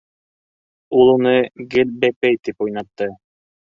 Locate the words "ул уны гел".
1.01-1.95